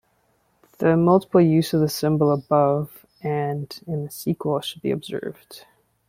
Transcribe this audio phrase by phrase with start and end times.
[0.79, 5.67] The multiple use of the symbol above and in the sequel should be observed.